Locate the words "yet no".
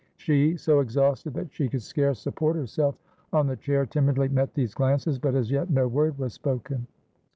5.51-5.87